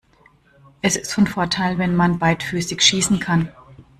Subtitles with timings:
[0.81, 3.51] Es ist von Vorteil, wenn man beidfüßig schießen kann.